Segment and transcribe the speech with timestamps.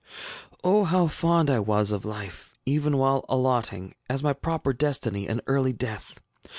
[0.63, 5.41] ŌĆ£O, how fond I was of life, even while allotting, as my proper destiny, an
[5.45, 6.19] early death!